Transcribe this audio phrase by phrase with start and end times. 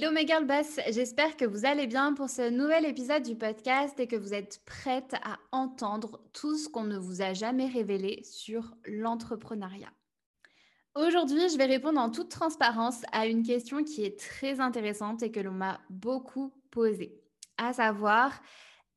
[0.00, 3.98] Hello mes girl boss, j'espère que vous allez bien pour ce nouvel épisode du podcast
[3.98, 8.22] et que vous êtes prête à entendre tout ce qu'on ne vous a jamais révélé
[8.22, 9.90] sur l'entrepreneuriat.
[10.94, 15.32] Aujourd'hui, je vais répondre en toute transparence à une question qui est très intéressante et
[15.32, 17.20] que l'on m'a beaucoup posée,
[17.56, 18.40] à savoir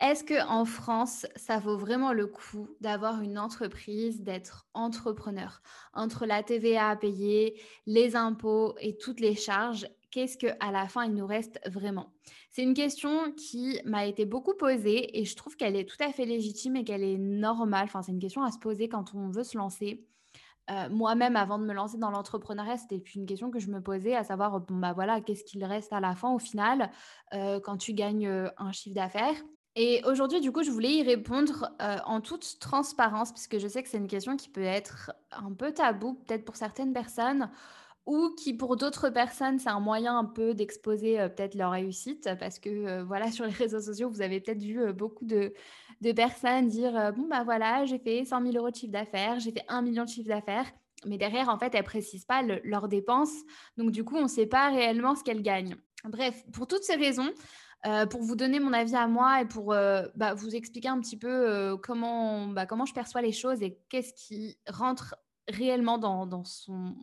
[0.01, 5.63] est-ce que en France, ça vaut vraiment le coup d'avoir une entreprise, d'être entrepreneur?
[5.93, 10.87] Entre la TVA à payer, les impôts et toutes les charges Qu'est-ce que à la
[10.89, 12.11] fin il nous reste vraiment?
[12.49, 16.11] C'est une question qui m'a été beaucoup posée et je trouve qu'elle est tout à
[16.11, 17.85] fait légitime et qu'elle est normale.
[17.85, 20.05] Enfin, c'est une question à se poser quand on veut se lancer.
[20.69, 24.15] Euh, moi-même, avant de me lancer dans l'entrepreneuriat, c'était une question que je me posais,
[24.15, 26.91] à savoir, bon, bah voilà, qu'est-ce qu'il reste à la fin au final
[27.33, 29.35] euh, quand tu gagnes euh, un chiffre d'affaires?
[29.75, 33.87] Et aujourd'hui, du coup, je voulais y répondre en toute transparence, puisque je sais que
[33.87, 37.49] c'est une question qui peut être un peu tabou, peut-être pour certaines personnes,
[38.05, 42.29] ou qui pour d'autres personnes, c'est un moyen un peu d'exposer euh, peut-être leur réussite,
[42.39, 45.53] parce que euh, voilà, sur les réseaux sociaux, vous avez peut-être vu beaucoup de,
[46.01, 49.51] de, personnes dire, bon, bah voilà, j'ai fait 100 000 euros de chiffre d'affaires, j'ai
[49.51, 50.65] fait 1 million de chiffre d'affaires.
[51.05, 53.33] Mais derrière, en fait, elles précisent pas leurs dépenses.
[53.75, 55.75] Donc, du coup, on ne sait pas réellement ce qu'elles gagnent.
[56.03, 57.31] Bref, pour toutes ces raisons,
[57.87, 60.99] euh, pour vous donner mon avis à moi et pour euh, bah, vous expliquer un
[60.99, 65.15] petit peu euh, comment, bah, comment je perçois les choses et qu'est-ce qui rentre
[65.51, 66.95] réellement dans, son,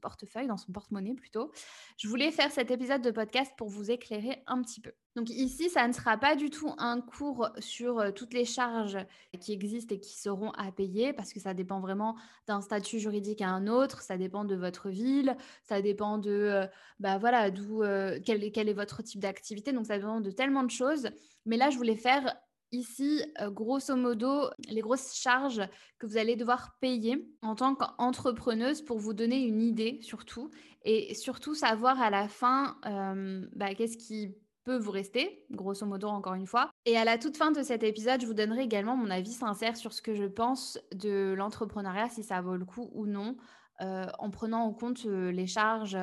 [0.00, 1.50] portefeuille, dans son porte-monnaie plutôt.
[1.96, 4.92] Je voulais faire cet épisode de podcast pour vous éclairer un petit peu.
[5.16, 8.98] Donc ici, ça ne sera pas du tout un cours sur euh, toutes les charges
[9.40, 12.16] qui existent et qui seront à payer parce que ça dépend vraiment
[12.48, 16.66] d'un statut juridique à un autre, ça dépend de votre ville, ça dépend de euh,
[16.98, 20.64] bah voilà, d'où euh, quel, quel, est votre type d'activité, donc ça dépend de tellement
[20.64, 21.08] de choses.
[21.46, 22.34] Mais là, je voulais faire
[22.74, 25.62] ici, euh, grosso modo, les grosses charges
[25.98, 30.50] que vous allez devoir payer en tant qu'entrepreneuse pour vous donner une idée surtout
[30.82, 34.34] et surtout savoir à la fin euh, bah, qu'est-ce qui
[34.64, 36.70] peut vous rester, grosso modo encore une fois.
[36.86, 39.76] Et à la toute fin de cet épisode, je vous donnerai également mon avis sincère
[39.76, 43.36] sur ce que je pense de l'entrepreneuriat, si ça vaut le coup ou non,
[43.82, 45.98] euh, en prenant en compte les charges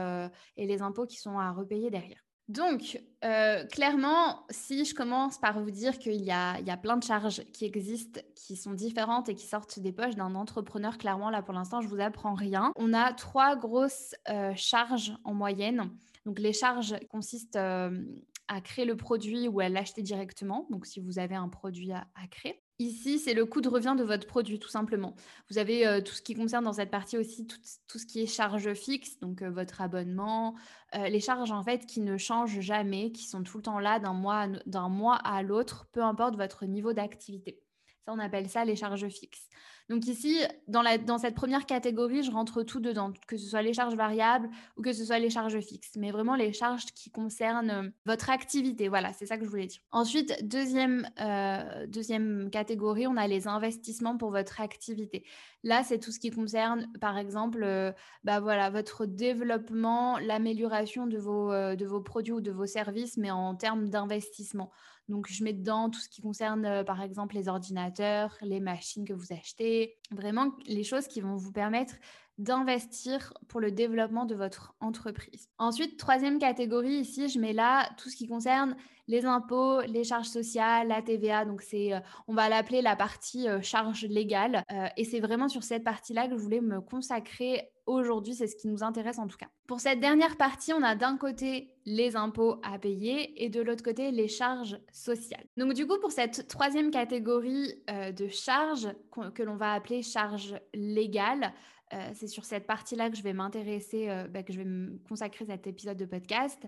[0.58, 2.22] et les impôts qui sont à repayer derrière.
[2.48, 7.44] Donc, euh, clairement, si je commence par vous dire qu'il y a, plein de charges
[7.54, 11.54] qui existent, qui sont différentes et qui sortent des poches d'un entrepreneur, clairement, là, pour
[11.54, 12.74] l'instant, je vous apprends rien.
[12.76, 15.92] On a trois grosses euh, charges en moyenne.
[16.26, 18.04] Donc, les charges consistent euh,
[18.48, 20.68] à créer le produit ou à l'acheter directement.
[20.70, 22.62] Donc, si vous avez un produit à créer.
[22.82, 25.14] Ici, c'est le coût de revient de votre produit, tout simplement.
[25.52, 28.26] Vous avez euh, tout ce qui concerne dans cette partie aussi, tout, ce qui est
[28.26, 30.56] charges fixes, donc euh, votre abonnement,
[30.96, 34.00] euh, les charges en fait qui ne changent jamais, qui sont tout le temps là
[34.00, 37.62] d'un mois, d'un mois à l'autre, peu importe votre niveau d'activité.
[38.06, 39.48] Ça, on appelle ça les charges fixes.
[39.92, 43.96] Donc ici, dans, cette première catégorie, je rentre tout dedans, que ce soit les charges
[43.96, 47.90] variables ou que ce soit les charges fixes, mais vraiment les charges qui concernent euh,
[48.06, 48.88] votre activité.
[48.88, 49.82] Voilà, c'est ça que je voulais dire.
[49.92, 55.26] Ensuite, deuxième, euh, deuxième catégorie, on a les investissements pour votre activité.
[55.64, 57.92] Là, c'est tout ce qui concerne, par exemple, euh,
[58.24, 63.30] bah voilà, votre développement, l'amélioration de vos, de vos produits ou de vos services, mais
[63.30, 64.72] en termes d'investissement.
[65.12, 69.06] Donc, je mets dedans tout ce qui concerne, euh, par exemple, les ordinateurs, les machines
[69.06, 71.96] que vous achetez, vraiment les choses qui vont vous permettre
[72.38, 75.50] d'investir pour le développement de votre entreprise.
[75.60, 78.76] Ensuite, troisième catégorie, ici, je mets là tout ce qui concerne
[79.08, 81.46] les impôts, les charges sociales, la TVA.
[81.46, 84.64] Donc, c'est, euh, on va l'appeler la partie euh, charge légale.
[84.72, 88.36] Euh, et c'est vraiment sur cette partie-là que je voulais me consacrer aujourd'hui.
[88.36, 89.48] C'est ce qui nous intéresse en tout cas.
[89.68, 93.84] Pour cette dernière partie, on a d'un côté les impôts à payer et de l'autre
[93.84, 95.46] côté les charges sociales.
[95.58, 98.90] Donc, du coup, pour cette troisième catégorie de charges
[99.34, 101.54] que l'on va appeler charges légales,
[101.94, 104.98] euh, c'est sur cette partie-là que je vais m'intéresser, euh, bah, que je vais me
[105.10, 106.66] consacrer cet épisode de podcast.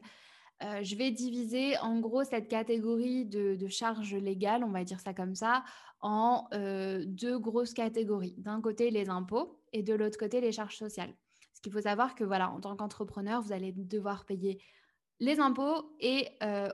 [0.63, 5.13] Euh, je vais diviser en gros cette catégorie de, charges légales, on va dire ça
[5.13, 5.63] comme ça,
[6.01, 6.47] en
[7.06, 8.35] deux grosses catégories.
[8.38, 11.13] D'un côté, les impôts et de l'autre côté, les charges sociales.
[11.63, 14.62] Qu'il faut savoir que voilà, en tant qu'entrepreneur, vous allez devoir payer
[15.19, 16.27] les impôts et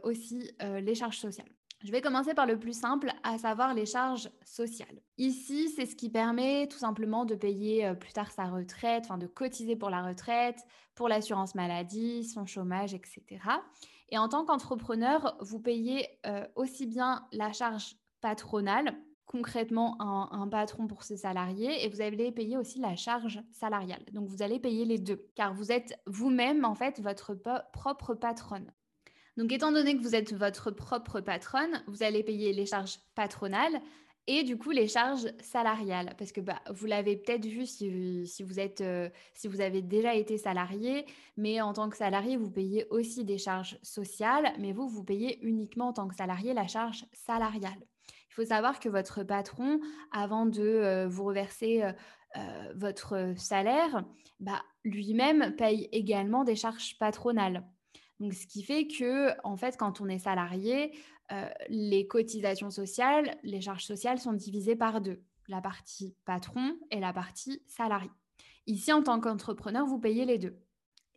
[0.03, 1.49] aussi les charges sociales.
[1.81, 5.01] Je vais commencer par le plus simple, à savoir les charges sociales.
[5.17, 9.17] Ici, c'est ce qui permet tout simplement de payer euh, plus tard sa retraite, enfin
[9.17, 10.59] de cotiser pour la retraite,
[10.93, 13.23] pour l'assurance maladie, son chômage, etc.
[14.09, 18.97] Et en tant qu'entrepreneur, vous payez euh, aussi bien la charge patronale,
[19.29, 24.03] concrètement un, patron pour ses salariés, et vous allez payer aussi la charge salariale.
[24.11, 27.35] Donc vous allez payer les deux, car vous êtes vous-même en fait votre
[27.71, 28.71] propre patronne.
[29.37, 33.79] Donc, étant donné que vous êtes votre propre patronne, vous allez payer les charges patronales
[34.27, 36.15] et du coup les charges salariales.
[36.17, 37.89] Parce que bah, vous l'avez peut-être vu si,
[38.43, 41.05] vous êtes, euh, si vous avez déjà été salarié,
[41.37, 45.39] mais en tant que salarié, vous payez aussi des charges sociales, mais vous, vous payez
[45.45, 47.79] uniquement en tant que salarié la charge salariale.
[48.29, 49.79] Il faut savoir que votre patron,
[50.11, 51.83] avant de euh, vous reverser
[52.37, 54.05] euh, votre salaire,
[54.39, 57.65] bah, lui-même paye également des charges patronales.
[58.19, 60.91] Donc, ce qui fait que, en fait, quand on est salarié,
[61.31, 66.99] euh, les cotisations sociales, les charges sociales sont divisées par deux, la partie patron et
[66.99, 68.09] la partie salarié.
[68.65, 70.57] Ici, en tant qu'entrepreneur, vous payez les deux.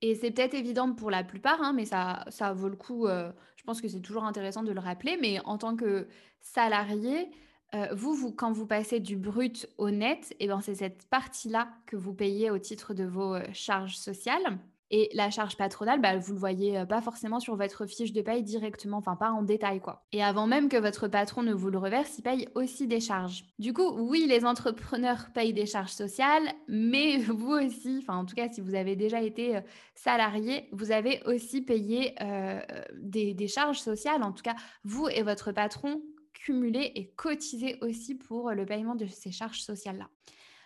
[0.01, 3.07] Et c'est peut-être évident pour la plupart, hein, mais ça, ça vaut le coup.
[3.07, 5.17] Euh, je pense que c'est toujours intéressant de le rappeler.
[5.21, 6.09] Mais en tant que
[6.41, 7.31] salarié,
[7.75, 11.07] euh, vous, vous, quand vous passez du brut au net, et eh ben, c'est cette
[11.09, 14.59] partie-là que vous payez au titre de vos charges sociales.
[14.95, 18.13] Et la charge patronale, bah, vous ne le voyez euh, pas forcément sur votre fiche
[18.13, 20.05] de paye directement, enfin pas en détail quoi.
[20.13, 23.45] Et avant même que votre patron ne vous le reverse, il paye aussi des charges.
[23.59, 28.35] Du coup, oui, les entrepreneurs payent des charges sociales, mais vous aussi, enfin en tout
[28.35, 29.61] cas si vous avez déjà été euh,
[29.95, 32.61] salarié, vous avez aussi payé euh,
[33.01, 34.23] des, charges sociales.
[34.23, 36.03] En tout cas, vous et votre patron
[36.35, 40.09] cumulez et cotisez aussi pour le paiement de ces charges sociales-là.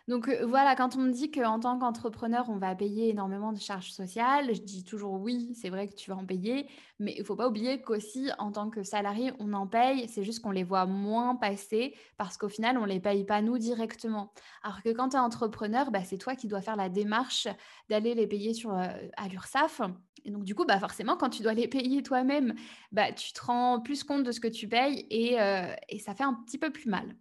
[0.08, 3.58] Donc euh, voilà, quand on me dit qu'en tant qu'entrepreneur, on va payer énormément de
[3.58, 6.68] charges sociales, je dis toujours oui, c'est vrai que tu vas en payer,
[7.00, 10.22] mais il ne faut pas oublier qu'aussi en tant que salarié, on en paye, c'est
[10.22, 13.58] juste qu'on les voit moins passer parce qu'au final, on ne les paye pas nous
[13.58, 14.32] directement.
[14.62, 17.48] Alors que quand tu es entrepreneur, bah, c'est toi qui dois faire la démarche
[17.88, 18.86] d'aller les payer sur, euh,
[19.16, 19.80] à l'URSSAF.
[20.24, 22.54] Et donc du coup, bah, forcément, quand tu dois les payer toi-même,
[22.92, 26.14] bah, tu te rends plus compte de ce que tu payes et, euh, et ça
[26.14, 27.16] fait un petit peu plus mal.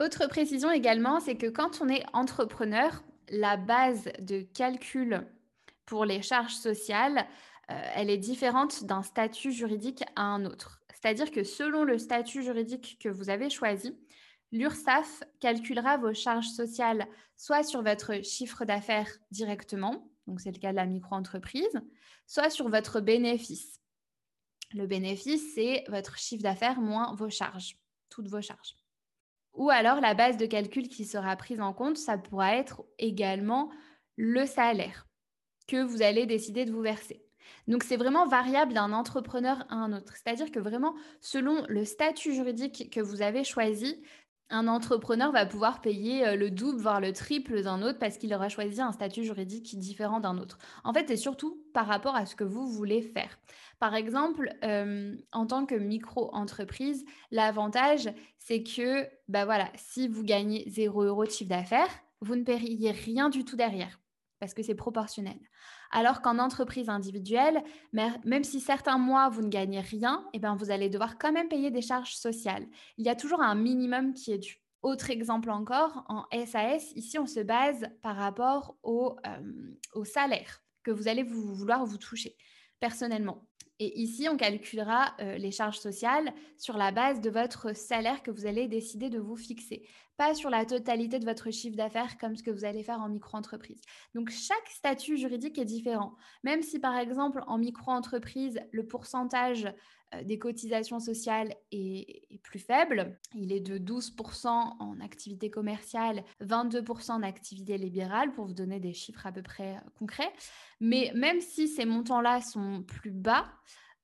[0.00, 5.26] Autre précision également, c'est que quand on est entrepreneur, la base de calcul
[5.86, 7.26] pour les charges sociales,
[7.70, 10.80] euh, elle est différente d'un statut juridique à un autre.
[10.92, 13.96] C'est-à-dire que selon le statut juridique que vous avez choisi,
[14.52, 17.06] l'URSSAF calculera vos charges sociales
[17.36, 21.80] soit sur votre chiffre d'affaires directement, donc c'est le cas de la micro-entreprise,
[22.26, 23.80] soit sur votre bénéfice.
[24.74, 27.76] Le bénéfice, c'est votre chiffre d'affaires moins vos charges,
[28.08, 28.76] toutes vos charges.
[29.54, 33.70] Ou alors la base de calcul qui sera prise en compte, ça pourra être également
[34.16, 35.06] le salaire
[35.66, 37.24] que vous allez décider de vous verser.
[37.68, 40.14] Donc c'est vraiment variable d'un entrepreneur à un autre.
[40.16, 44.02] C'est-à-dire que vraiment, selon le statut juridique que vous avez choisi,
[44.52, 48.32] un entrepreneur va pouvoir payer euh, le double, voire le triple d'un autre parce qu'il
[48.34, 50.58] aura choisi un statut juridique différent d'un autre.
[50.84, 53.38] En fait, c'est surtout par rapport à ce que vous voulez faire.
[53.80, 61.04] Par exemple, euh, en tant que micro-entreprise, l'avantage, c'est que bah si vous gagnez 0
[61.04, 61.88] euros de chiffre d'affaires,
[62.20, 64.01] vous ne payez rien du tout derrière
[64.42, 65.38] parce que c'est proportionnel.
[65.92, 67.62] Alors qu'en entreprise individuelle,
[67.92, 71.48] même si certains mois vous ne gagnez rien, eh ben vous allez devoir quand même
[71.48, 72.66] payer des charges sociales.
[72.98, 74.60] Il y a toujours un minimum qui est dû.
[74.82, 80.90] Autre exemple encore, en SAS, ici on se base par rapport au, euh, salaire que
[80.90, 82.36] vous allez vouloir vous toucher
[82.80, 83.46] personnellement.
[83.78, 88.30] Et ici, on calculera euh, les charges sociales sur la base de votre salaire que
[88.30, 89.88] vous allez décider de vous fixer,
[90.22, 93.08] pas sur la totalité de votre chiffre d'affaires comme ce que vous allez faire en
[93.08, 93.80] micro-entreprise.
[94.14, 96.14] Donc, chaque statut juridique est différent.
[96.44, 99.66] Même si, par exemple, en micro-entreprise, le pourcentage
[100.14, 103.18] euh, des cotisations sociales est, plus faible.
[103.34, 108.92] Il est de 12% en activité commerciale, 22% en activité libérale, pour vous donner des
[108.92, 110.32] chiffres à peu près euh, concrets.
[110.78, 113.46] Mais même si ces montants-là sont plus bas,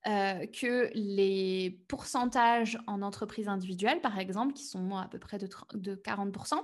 [0.08, 5.48] euh, que les pourcentages en entreprise individuelle, par exemple, qui sont à peu près de,
[5.74, 6.60] de 40%,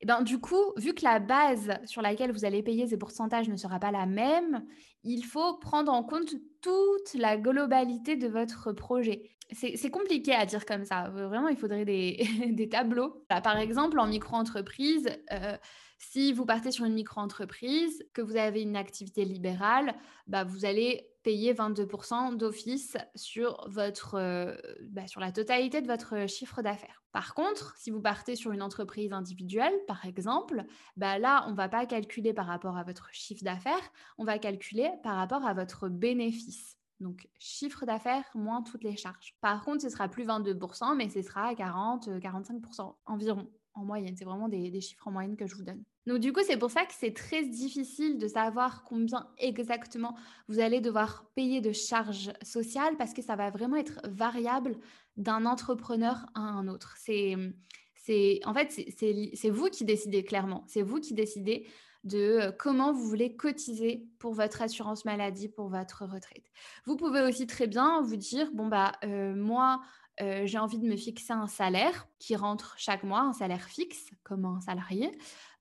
[0.00, 3.48] et ben, du coup, vu que la base sur laquelle vous allez payer ces pourcentages
[3.48, 4.64] ne sera pas la même,
[5.02, 9.30] il faut prendre en compte toute la globalité de votre projet.
[9.52, 11.10] C'est compliqué à dire comme ça.
[11.10, 13.24] Vraiment, il faudrait des, tableaux.
[13.28, 15.56] par exemple, en micro-entreprise, euh,
[15.98, 19.94] si vous partez sur une micro-entreprise, que vous avez une activité libérale,
[20.26, 22.96] bah, vous allez payer 22% d'office
[23.36, 24.56] euh,
[24.90, 27.02] bah, sur la totalité de votre chiffre d'affaires.
[27.10, 30.64] Par contre, si vous partez sur une entreprise individuelle, par exemple,
[30.96, 34.38] bah, là, on ne va pas calculer par rapport à votre chiffre d'affaires, on va
[34.38, 36.76] calculer par rapport à votre bénéfice.
[37.00, 39.34] Donc, chiffre d'affaires moins toutes les charges.
[39.40, 44.16] Par contre, ce sera plus 22%, mais ce sera 40-45% environ en moyenne.
[44.16, 45.82] C'est vraiment des, chiffres en moyenne que je vous donne.
[46.06, 50.16] Donc du coup, c'est pour ça que c'est très difficile de savoir combien exactement
[50.48, 54.76] vous allez devoir payer de charges sociales parce que ça va vraiment être variable
[55.16, 56.94] d'un entrepreneur à un autre.
[56.98, 60.64] C'est, en fait, c'est vous qui décidez clairement.
[60.66, 61.66] C'est vous qui décidez
[62.02, 66.44] de euh, comment vous voulez cotiser pour votre assurance maladie, pour votre retraite.
[66.84, 69.80] Vous pouvez aussi très bien vous dire, bon, bah, euh, moi,
[70.44, 74.44] j'ai envie de me fixer un salaire qui rentre chaque mois, un salaire fixe comme
[74.44, 75.10] un salarié.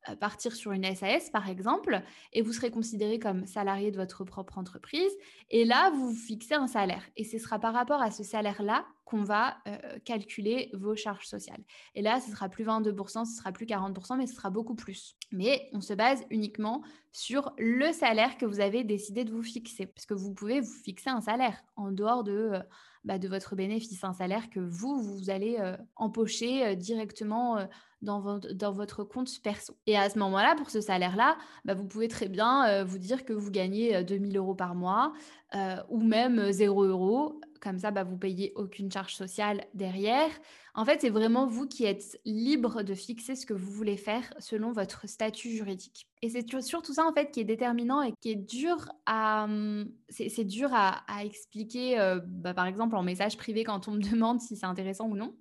[0.10, 2.02] Euh, partir sur une SAS, par exemple,
[2.34, 5.12] et vous serez considéré comme salarié de votre propre entreprise.
[5.50, 7.04] Et là, vous fixez un salaire.
[7.16, 11.64] Et ce sera par rapport à ce salaire-là qu'on va euh, calculer vos charges sociales.
[11.96, 15.16] Et là, ce sera plus 22%, ce sera plus 40%, mais ce sera beaucoup plus.
[15.32, 19.86] Mais on se base uniquement sur le salaire que vous avez décidé de vous fixer.
[19.86, 22.52] Parce que vous pouvez vous fixer un salaire en dehors de...
[22.54, 22.60] Euh,
[23.04, 25.58] bah, de votre bénéfice, un salaire que vous, vous allez
[25.96, 27.68] empocher directement
[28.04, 29.76] dans, votre, dans votre compte perso.
[29.88, 33.26] Et à ce moment-là, pour ce salaire-là, bah, vous pouvez très bien euh, vous dire
[33.26, 35.14] que vous gagnez 2000 euh, euros par mois
[35.56, 37.40] euh, ou même 0 euros.
[37.64, 40.30] Comme ça, bah, vous payez aucune charge sociale derrière.
[40.76, 44.34] En fait, c'est vraiment vous qui êtes libre de fixer ce que vous voulez faire
[44.38, 46.10] selon votre statut juridique.
[46.22, 49.90] Et c'est surtout ça, en fait, qui est déterminant et qui est dur à, hum,
[50.10, 51.96] c'est, dur à, expliquer,
[52.28, 55.34] bah, par exemple, en message privé quand on me demande si c'est intéressant ou non.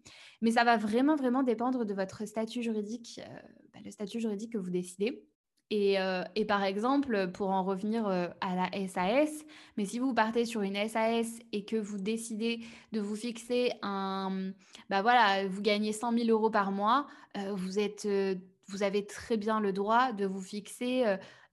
[0.43, 3.39] Mais ça va vraiment, vraiment dépendre de votre statut juridique, euh,
[3.73, 5.25] bah, le statut juridique que vous décidez.
[5.75, 9.47] Et, euh, par exemple, pour en revenir euh, à la SAS,
[9.79, 12.61] mais si vous partez sur une SAS et que vous décidez
[12.93, 14.53] de vous fixer un,
[14.91, 17.07] bah voilà, vous gagnez 100 000 euros par mois,
[17.55, 18.07] vous êtes,
[18.67, 21.07] vous avez très bien le droit de vous fixer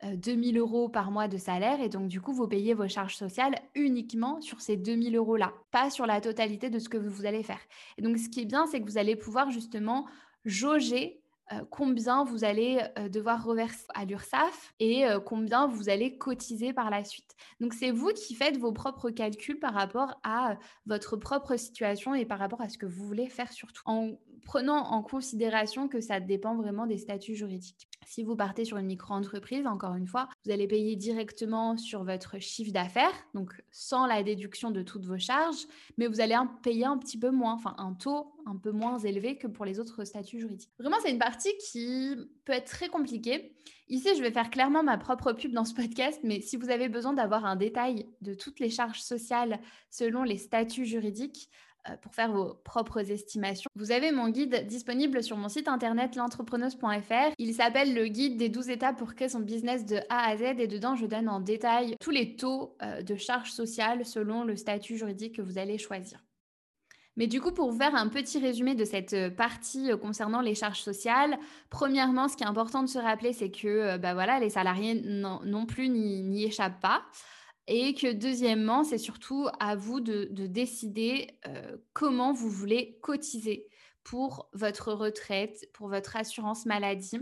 [0.04, 3.16] 2000 euh, euros par mois de salaire et donc du coup vous payez vos charges
[3.16, 7.26] sociales uniquement sur ces 2000 euros là, pas sur la totalité de ce que vous
[7.26, 7.60] allez faire.
[7.98, 10.06] Et donc ce qui est bien c'est que vous allez pouvoir justement
[10.46, 11.29] jauger euh,
[11.70, 17.04] combien vous allez euh, devoir reverser à l'URSSAF et combien vous allez cotiser par la
[17.04, 17.36] suite.
[17.60, 22.26] Donc c'est vous qui faites vos propres calculs par rapport à votre propre situation et
[22.26, 24.12] par rapport à ce que vous voulez faire surtout, en
[24.46, 27.89] prenant en considération que ça dépend vraiment des statuts juridiques.
[28.10, 32.40] Si vous partez sur une micro-entreprise, encore une fois, vous allez payer directement sur votre
[32.40, 35.68] chiffre d'affaires, donc sans la déduction de toutes vos charges,
[36.00, 39.38] mais vous allez payer un petit peu moins, enfin un taux un peu moins élevé
[39.38, 40.72] que pour les autres statuts juridiques.
[40.80, 43.56] Vraiment, c'est une partie qui peut être très compliquée.
[43.90, 46.90] Ici, je vais faire clairement ma propre pub dans ce podcast, mais si vous avez
[46.90, 49.60] besoin d'avoir un détail de toutes les charges sociales
[49.92, 51.52] selon les statuts juridiques,
[52.02, 53.70] pour faire vos propres estimations.
[53.76, 57.34] Vous avez mon guide disponible sur mon site internet l'entrepreneuse.fr.
[57.38, 60.60] Il s'appelle le guide des 12 étapes pour créer son business de A à Z
[60.60, 64.56] et dedans je donne en détail tous les taux euh, de charges sociales selon le
[64.56, 66.20] statut juridique que vous allez choisir.
[67.16, 70.56] Mais du coup, pour vous faire un petit résumé de cette euh, partie concernant les
[70.56, 71.38] charges sociales,
[71.70, 75.90] premièrement, ce qui est important de se rappeler, c'est que bah les salariés non plus
[75.90, 77.04] n'y échappent pas.
[77.72, 83.68] Et que deuxièmement, c'est surtout à vous de, décider euh, comment vous voulez cotiser
[84.04, 87.20] pour votre retraite, pour votre assurance maladie.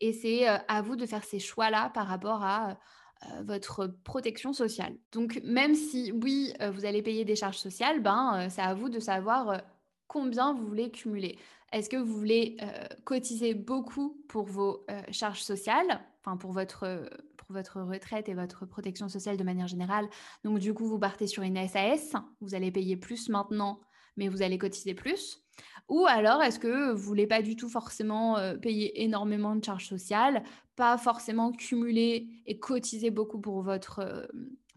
[0.00, 4.54] Et c'est euh, à vous de faire ces choix-là par rapport à euh, votre protection
[4.54, 4.96] sociale.
[5.12, 9.00] Donc même si oui, vous allez payer des charges sociales, ben, c'est à vous de
[9.00, 9.60] savoir
[10.06, 11.38] combien vous voulez cumuler.
[11.72, 12.56] Est-ce que vous voulez
[13.04, 17.06] cotiser beaucoup pour vos charges sociales, enfin pour votre
[17.52, 20.08] votre retraite et votre protection sociale de manière générale.
[20.44, 23.80] Donc du coup, vous partez sur une SAS, vous allez payer plus maintenant,
[24.16, 25.42] mais vous allez cotiser plus.
[25.88, 29.88] Ou alors, est-ce que vous voulez pas du tout forcément euh, payer énormément de charges
[29.88, 30.44] sociales,
[30.76, 34.26] pas forcément cumuler et cotiser beaucoup pour votre, euh,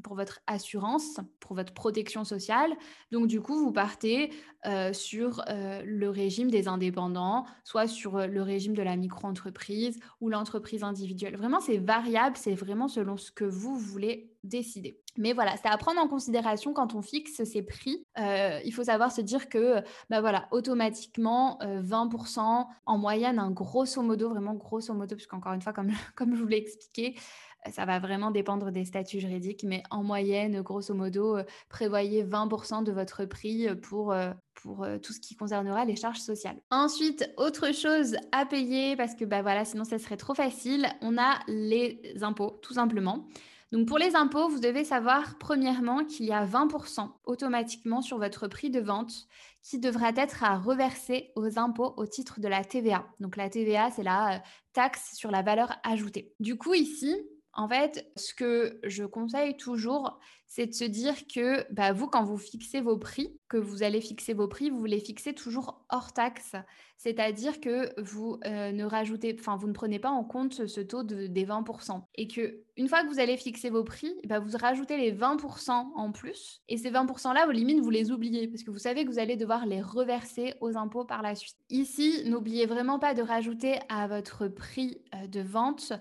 [0.03, 2.71] pour votre assurance, pour votre protection sociale.
[3.11, 4.31] Donc du coup, vous partez
[4.65, 9.99] euh, sur euh, le régime des indépendants, soit sur euh, le régime de la micro-entreprise
[10.21, 11.35] ou l'entreprise individuelle.
[11.35, 15.01] Vraiment, c'est variable, c'est vraiment selon ce que vous voulez décider.
[15.17, 18.03] Mais voilà, c'est à prendre en considération quand on fixe ces prix.
[18.17, 24.29] il faut savoir se dire que, bah voilà, automatiquement, 20% en moyenne, un grosso modo,
[24.29, 27.15] vraiment grosso modo, puisqu'encore une fois, comme, comme je vous l'ai expliqué,
[27.71, 32.83] ça va vraiment dépendre des statuts juridiques, mais en moyenne, grosso modo, euh, prévoyez 20%
[32.83, 36.57] de votre prix euh, pour, euh, pour tout ce qui concernera les charges sociales.
[36.71, 41.17] Ensuite, autre chose à payer, parce que bah voilà, sinon ça serait trop facile, on
[41.17, 43.27] a les impôts, tout simplement.
[43.73, 48.47] Donc pour les impôts, vous devez savoir premièrement qu'il y a 20% automatiquement sur votre
[48.47, 49.27] prix de vente
[49.63, 53.03] qui devra être à reverser aux impôts au titre de la TVA.
[53.19, 54.43] Donc la TVA, c'est la
[54.73, 56.35] taxe sur la valeur ajoutée.
[56.39, 57.15] Du coup, ici,
[57.53, 62.23] en fait, ce que je conseille toujours, c'est de se dire que bah, vous, quand
[62.23, 66.13] vous fixez vos prix, que vous allez fixer vos prix, vous les fixez toujours hors
[66.13, 66.55] taxe.
[66.97, 71.03] C'est-à-dire que vous euh, ne rajoutez, enfin, vous ne prenez pas en compte ce taux
[71.03, 72.01] de, des 20%.
[72.15, 75.71] Et que une fois que vous allez fixer vos prix, bah, vous rajoutez les 20%
[75.71, 76.61] en plus.
[76.69, 79.37] Et ces 20%-là, vos limites, vous les oubliez parce que vous savez que vous allez
[79.37, 81.57] devoir les reverser aux impôts par la suite.
[81.69, 85.93] Ici, n'oubliez vraiment pas de rajouter à votre prix euh, de vente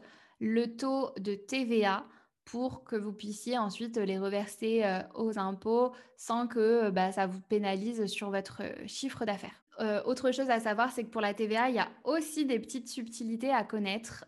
[0.42, 2.04] le taux de TVA
[2.44, 4.82] pour que vous puissiez ensuite les reverser
[5.14, 9.62] aux impôts sans que bah, ça vous pénalise sur votre chiffre d'affaires.
[10.04, 12.88] autre chose à savoir, c'est que pour la TVA, il y a aussi des petites
[12.88, 14.24] subtilités à connaître.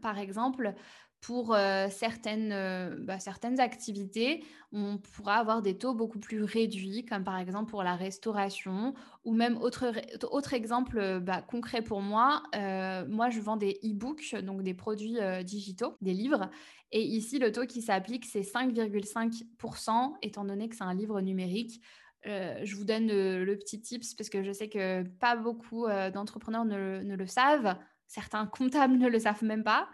[0.00, 0.74] par exemple,
[1.20, 1.56] pour
[1.90, 7.70] certaines, bah, certaines activités, on pourra avoir des taux beaucoup plus réduits, comme par exemple
[7.70, 8.94] pour la restauration,
[9.24, 12.42] ou même autre, exemple bah, concret pour moi,
[13.08, 16.50] moi je vends des e-books, donc des produits digitaux, des livres,
[16.92, 21.82] et ici le taux qui s'applique c'est 5,5%, étant donné que c'est un livre numérique.
[22.24, 27.02] je vous donne le, petit tips parce que je sais que pas beaucoup d'entrepreneurs ne,
[27.02, 29.88] ne, le savent, certains comptables ne le savent même pas.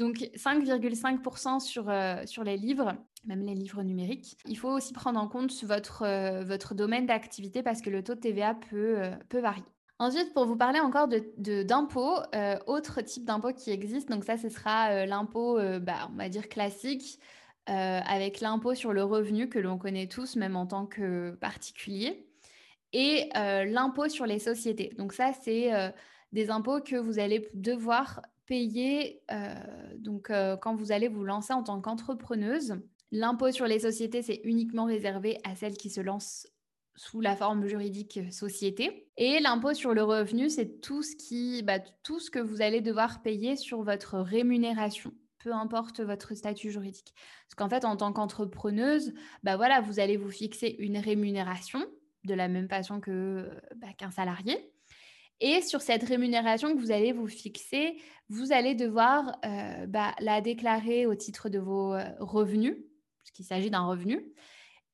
[0.00, 2.94] Donc 5,5% sur, euh, sur les livres,
[3.26, 4.38] même les livres numériques.
[4.46, 8.14] Il faut aussi prendre en compte votre, euh, votre domaine d'activité parce que le taux
[8.14, 9.62] de TVA peut, euh, peut varier.
[9.98, 14.48] Ensuite, pour vous parler encore d'impôts, de, autre type d'impôt qui existe, donc ça, ce
[14.48, 17.20] sera l'impôt, bah, on va dire classique,
[17.66, 22.26] avec l'impôt sur le revenu que l'on connaît tous, même en tant que particulier,
[22.94, 24.94] et l'impôt sur les sociétés.
[24.96, 25.70] Donc ça, c'est
[26.32, 29.54] des impôts que vous allez devoir payer, euh,
[29.96, 32.80] donc euh, quand vous allez vous lancer en tant qu'entrepreneuse,
[33.12, 36.48] l'impôt sur les sociétés, c'est uniquement réservé à celles qui se lancent
[36.96, 39.08] sous la forme juridique société.
[39.16, 43.22] Et l'impôt sur le revenu, c'est tout ce bah, tout ce que vous allez devoir
[43.22, 47.14] payer sur votre rémunération peu importe votre statut juridique.
[47.46, 51.80] Parce qu'en fait, en tant qu'entrepreneuse, bah voilà, vous allez vous fixer une rémunération
[52.24, 54.70] de la même façon que bah, qu'un salarié.
[55.40, 57.96] Et sur cette rémunération que vous allez vous fixer,
[58.28, 62.76] vous allez devoir euh, bah, la déclarer au titre de vos euh, revenus,
[63.18, 64.32] puisqu'il s'agit d'un revenu.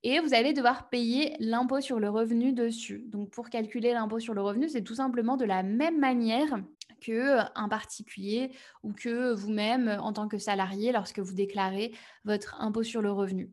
[0.04, 3.04] Et vous allez devoir payer l'impôt sur le revenu dessus.
[3.08, 6.60] Donc pour calculer l'impôt sur le revenu, c'est tout simplement de la même manière
[7.00, 8.52] que un particulier
[8.84, 11.92] ou que vous-même en tant que salarié lorsque vous déclarez
[12.24, 13.50] votre impôt sur le revenu.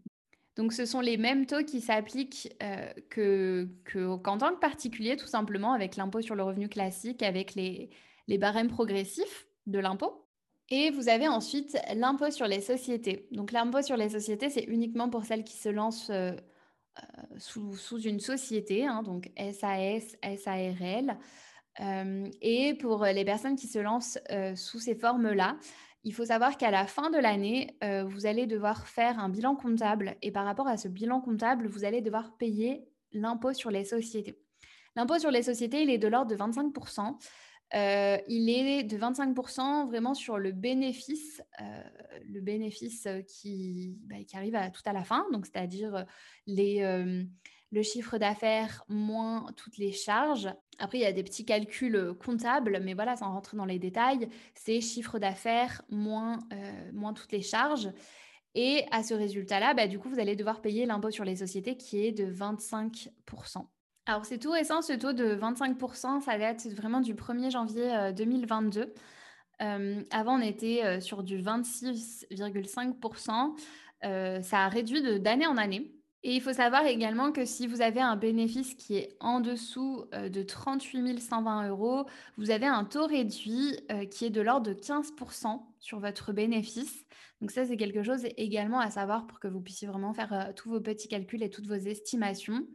[0.55, 5.27] Donc, ce sont les mêmes taux qui s'appliquent euh, que, qu'en tant que particulier, tout
[5.27, 7.89] simplement, avec l'impôt sur le revenu classique, avec les,
[8.38, 10.27] barèmes progressifs de l'impôt.
[10.69, 13.27] Et vous avez ensuite l'impôt sur les sociétés.
[13.31, 16.34] Donc, l'impôt sur les sociétés, c'est uniquement pour celles qui se lancent euh,
[16.99, 21.17] euh, sous, une société, hein, donc SAS, SARL.
[22.41, 24.19] et pour les personnes qui se lancent
[24.56, 25.58] sous ces formes-là,
[26.04, 29.56] il faut savoir qu'à la fin de l'année, euh, vous allez devoir faire un bilan
[29.56, 33.86] comptable et par rapport à ce bilan comptable, vous allez devoir payer l'impôt sur les
[33.86, 34.38] sociétés.
[34.96, 37.18] L'impôt sur les sociétés, il est de l'ordre de 25%.
[37.76, 41.84] Euh, il est de 25% vraiment sur le bénéfice, euh,
[42.28, 46.06] le bénéfice qui, bah, arrive tout à la fin, donc c'est-à-dire
[46.46, 50.54] le chiffre d'affaires moins toutes les charges.
[50.79, 53.79] Après, il y a des petits calculs euh, comptables, mais voilà, sans rentrer dans les
[53.79, 57.89] détails, c'est chiffre d'affaires moins, euh, moins toutes les charges.
[58.55, 61.77] Et à ce résultat-là, bah, du coup, vous allez devoir payer l'impôt sur les sociétés
[61.77, 63.65] qui est de 25%.
[64.05, 68.93] Alors, c'est tout récent, ce taux de 25%, ça date vraiment du 1er janvier 2022.
[69.62, 73.55] Euh, avant, on était sur du 26,5%.
[74.41, 76.03] ça a réduit d'année en année.
[76.25, 80.05] Et il faut savoir également que si vous avez un bénéfice qui est en dessous
[80.13, 82.05] euh, de 38 120 euros,
[82.38, 87.05] vous avez un taux réduit euh, qui est de l'ordre de 15% sur votre bénéfice.
[87.41, 90.53] Donc ça, c'est quelque chose également à savoir pour que vous puissiez vraiment faire euh,
[90.55, 92.65] tous vos petits calculs et toutes vos estimations.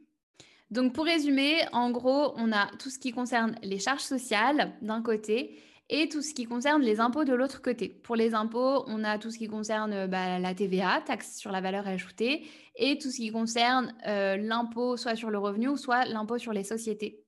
[0.70, 5.00] Donc pour résumer, en gros, on a tout ce qui concerne les charges sociales d'un
[5.00, 5.58] côté
[5.90, 7.88] et tout ce qui concerne les impôts de l'autre côté.
[7.88, 11.60] Pour les impôts, on a tout ce qui concerne bah, la TVA, taxe sur la
[11.60, 12.46] valeur ajoutée,
[12.76, 16.64] et tout ce qui concerne euh, l'impôt soit sur le revenu soit l'impôt sur les
[16.64, 17.24] sociétés.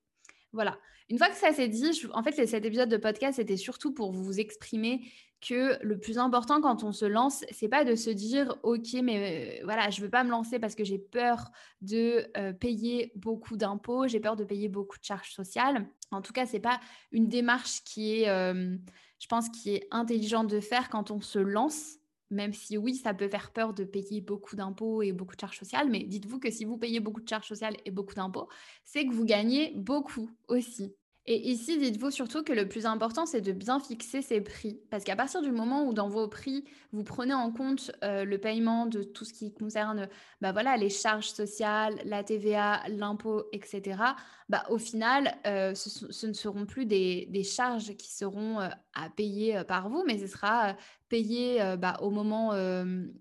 [0.52, 0.78] Voilà.
[1.08, 4.12] Une fois que ça s'est dit, en fait, cet épisode de podcast était surtout pour
[4.12, 5.02] vous exprimer
[5.40, 9.60] que le plus important quand on se lance, c'est pas de se dire OK, mais
[9.60, 13.56] euh, voilà, je veux pas me lancer parce que j'ai peur de euh, payer beaucoup
[13.56, 15.86] d'impôts, j'ai peur de payer beaucoup de charges sociales.
[16.10, 16.80] En tout cas, c'est pas
[17.12, 18.76] une démarche qui est, euh,
[19.20, 21.96] je pense, qui est intelligente de faire quand on se lance.
[22.30, 25.58] Même si oui, ça peut faire peur de payer beaucoup d'impôts et beaucoup de charges
[25.58, 28.48] sociales, mais dites-vous que si vous payez beaucoup de charges sociales et beaucoup d'impôts,
[28.84, 30.94] c'est que vous gagnez beaucoup aussi.
[31.26, 34.80] Et ici, dites-vous surtout que le plus important, c'est de bien fixer ses prix.
[34.90, 38.38] Parce qu'à partir du moment où dans vos prix, vous prenez en compte euh, le
[38.38, 40.08] paiement de tout ce qui concerne
[40.40, 44.02] bah voilà, les charges sociales, la TVA, l'impôt, etc.,
[44.48, 49.62] bah, au final, euh, ce, ne seront plus des, charges qui seront euh, à payer
[49.68, 50.74] par vous, mais ce sera
[51.10, 52.52] payé bah, au moment,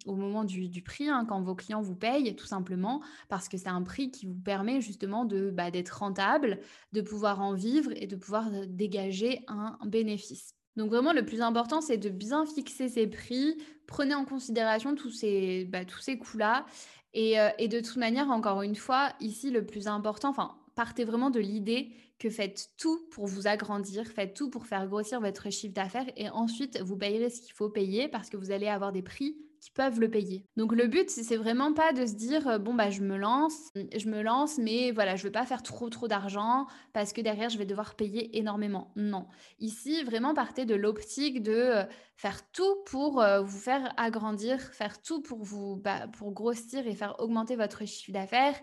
[0.05, 3.67] au moment du, prix, hein, quand vos clients vous payent, tout simplement, parce que c'est
[3.67, 6.59] un prix qui vous permet justement de, bah, d'être rentable,
[6.93, 10.53] de pouvoir en vivre et de pouvoir dégager un bénéfice.
[10.79, 13.57] Donc vraiment, le plus important, c'est de bien fixer ses prix.
[13.85, 16.65] Prenez en considération tous ces, bah, tous ces coûts-là.
[17.13, 21.03] Et, euh, et, de toute manière, encore une fois, ici, le plus important, enfin, partez
[21.03, 25.49] vraiment de l'idée que faites tout pour vous agrandir, faites tout pour faire grossir votre
[25.49, 28.91] chiffre d'affaires et ensuite vous payerez ce qu'il faut payer parce que vous allez avoir
[28.91, 30.45] des prix qui peuvent le payer.
[30.55, 33.71] Donc le but c'est vraiment pas de se dire euh, bon bah je me lance,
[33.75, 37.49] je me lance mais voilà, je veux pas faire trop trop d'argent parce que derrière
[37.49, 38.91] je vais devoir payer énormément.
[38.95, 39.27] Non.
[39.59, 41.83] Ici vraiment partez de l'optique de euh,
[42.15, 46.95] faire tout pour euh, vous faire agrandir, faire tout pour vous bah, pour grossir et
[46.95, 48.59] faire augmenter votre chiffre d'affaires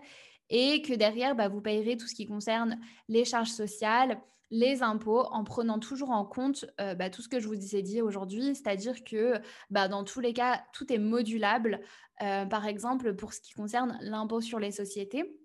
[0.49, 5.25] et que derrière, bah, vous payerez tout ce qui concerne les charges sociales, les impôts,
[5.31, 8.55] en prenant toujours en compte euh, bah, tout ce que je vous ai dit aujourd'hui,
[8.55, 9.33] c'est-à-dire que
[9.69, 11.81] bah, dans tous les cas, tout est modulable.
[12.21, 15.37] Euh, par exemple, pour ce qui concerne l'impôt sur les sociétés,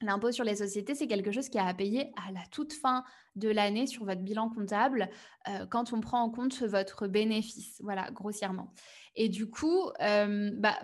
[0.00, 3.02] L'impôt sur les sociétés, c'est quelque chose qui est à payer à la toute fin
[3.34, 5.10] de l'année sur votre bilan comptable
[5.48, 8.72] euh, quand on prend en compte votre bénéfice, voilà, grossièrement.
[9.16, 9.90] Et du coup,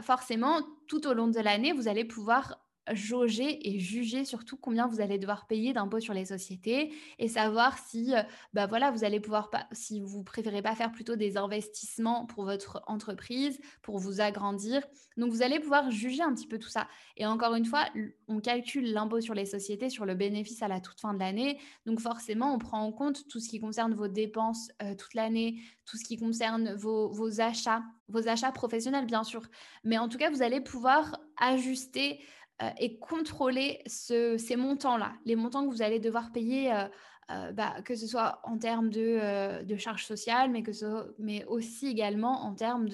[0.01, 2.59] forcément, tout au long de l'année, vous allez pouvoir
[2.93, 7.79] jauger et juger surtout combien vous allez devoir payer d'impôts sur les sociétés et savoir
[7.79, 11.37] si euh, bah voilà vous allez pouvoir pas si vous préférez pas faire plutôt des
[11.37, 14.83] investissements pour votre entreprise pour vous agrandir.
[15.17, 16.89] Donc vous allez pouvoir juger un petit peu tout ça.
[17.17, 17.87] Et encore une fois
[18.29, 21.59] on calcule l'impôt sur les sociétés sur le bénéfice à la toute fin de l'année.
[21.87, 25.61] Donc forcément on prend en compte tout ce qui concerne vos dépenses euh, toute l'année
[25.87, 29.43] tout ce qui concerne vos, vos achats vos achats professionnels bien sûr.
[29.85, 32.21] Mais en tout cas vous allez pouvoir ajuster
[32.63, 36.85] euh, et contrôler ces montants-là, les montants que vous allez devoir payer, euh,
[37.33, 40.71] euh, bah, que ce soit en termes de, charges sociales, mais, que
[41.19, 42.89] mais aussi également en termes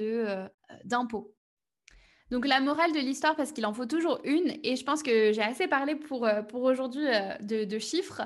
[0.84, 1.34] d'impôts.
[2.30, 5.32] Donc la morale de l'histoire, parce qu'il en faut toujours une, et je pense que
[5.32, 7.04] j'ai assez parlé pour, pour aujourd'hui
[7.40, 8.22] de, de, chiffres,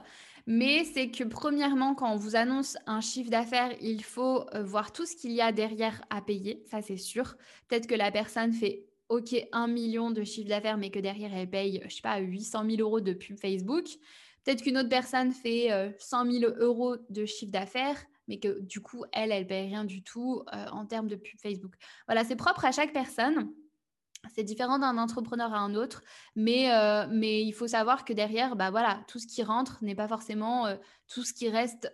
[0.47, 5.07] mais c'est que premièrement, quand on vous annonce un chiffre d'affaires, il faut voir tout
[5.07, 7.35] ce qu'il y a derrière à payer, ça c'est sûr.
[7.67, 11.51] Peut-être que la personne fait OK, 1 million de chiffre d'affaires, mais que derrière, elle
[11.51, 13.87] paye, je sais pas, 800 000 euros de pub Facebook.
[14.45, 18.81] Peut-être qu'une autre personne fait 100 euh, 000 euros de chiffre d'affaires, mais que du
[18.81, 21.75] coup, elle, elle paye rien du tout euh, en termes de pub Facebook.
[22.07, 23.51] Voilà, c'est propre à chaque personne.
[24.35, 26.03] C'est différent d'un entrepreneur à un autre,
[26.35, 29.95] mais, euh, mais il faut savoir que derrière, bah voilà, tout ce qui rentre n'est
[29.95, 30.67] pas forcément
[31.13, 31.93] tout ce qui reste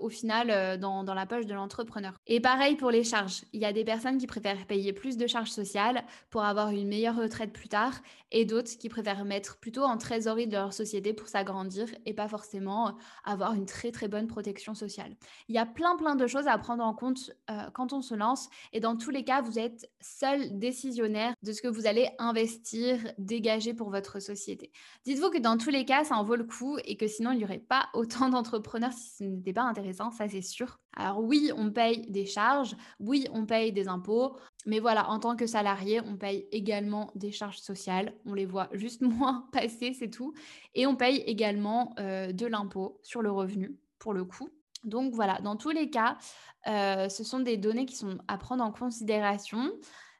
[0.00, 2.14] au final euh, dans, la poche de l'entrepreneur.
[2.26, 3.42] Et pareil pour les charges.
[3.52, 6.88] Il y a des personnes qui préfèrent payer plus de charges sociales pour avoir une
[6.88, 7.94] meilleure retraite plus tard
[8.30, 12.28] et d'autres qui préfèrent mettre plutôt en trésorerie de leur société pour s'agrandir et pas
[12.28, 15.14] forcément avoir une très très bonne protection sociale.
[15.48, 17.32] Il y a plein plein de choses à prendre en compte
[17.74, 21.60] quand on se lance et dans tous les cas, vous êtes seul décisionnaire de ce
[21.60, 24.70] que vous allez investir, dégager pour votre société.
[25.04, 27.38] Dites-vous que dans tous les cas, ça en vaut le coup et que sinon, il
[27.38, 28.51] n'y aurait pas autant d'entreprises
[28.92, 30.78] si ce n'était pas intéressant, ça c'est sûr.
[30.94, 34.36] Alors oui, on paye des charges, oui, on paye des impôts,
[34.66, 38.14] mais voilà, en tant que salarié, on paye également des charges sociales.
[38.26, 40.34] On les voit juste moins passer, c'est tout.
[40.74, 44.50] Et on paye également euh, de l'impôt sur le revenu, pour le coup.
[44.84, 46.18] Donc voilà, dans tous les cas,
[46.66, 49.72] euh, ce sont des données qui sont à prendre en considération.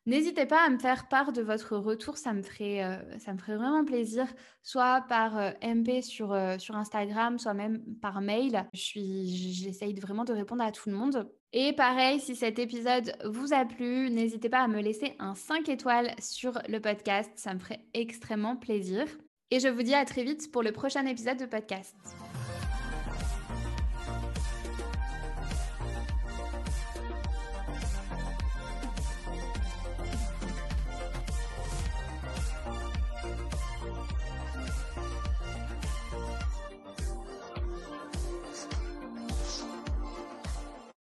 [0.04, 4.26] N'hésitez pas à me faire part de votre retour, ça me ferait, euh, vraiment plaisir,
[4.62, 8.66] soit par euh, MP sur, euh, sur Instagram, soit même par mail.
[8.72, 11.30] J'essaye vraiment de répondre à tout le monde.
[11.52, 15.68] Et pareil, si cet épisode vous a plu, n'hésitez pas à me laisser un 5
[15.68, 19.04] étoiles sur le podcast, ça me ferait extrêmement plaisir.
[19.52, 21.94] Et je vous dis à très vite pour le prochain épisode de podcast.